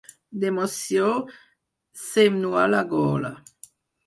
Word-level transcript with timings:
D'emoció, 0.43 1.11
se'm 2.07 2.41
nuà 2.47 2.65
la 2.73 2.81
gola. 2.97 3.33